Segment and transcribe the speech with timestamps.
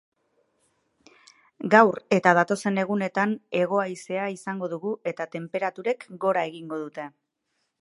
[1.75, 7.07] Gaur eta datozen egunetan, hego-haizea izango dugu eta tenperaturek gora egingo dute.